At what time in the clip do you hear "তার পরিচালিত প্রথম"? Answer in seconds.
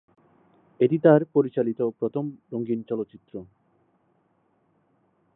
0.97-2.23